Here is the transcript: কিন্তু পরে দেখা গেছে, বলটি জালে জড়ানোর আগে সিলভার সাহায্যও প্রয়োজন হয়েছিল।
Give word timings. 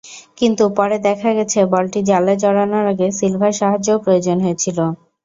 কিন্তু 0.37 0.63
পরে 0.77 0.97
দেখা 1.07 1.29
গেছে, 1.37 1.59
বলটি 1.73 1.99
জালে 2.09 2.33
জড়ানোর 2.43 2.85
আগে 2.91 3.07
সিলভার 3.17 3.53
সাহায্যও 3.59 3.97
প্রয়োজন 4.05 4.37
হয়েছিল। 4.45 4.77